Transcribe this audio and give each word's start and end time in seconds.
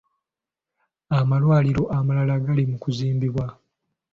Amalwaliro 1.19 1.83
amalala 1.97 2.35
gali 2.45 2.63
mu 2.71 2.77
kuzimbibwa. 2.83 3.45